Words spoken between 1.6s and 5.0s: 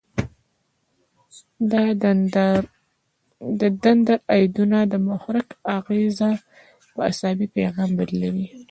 دا دندرایدونه د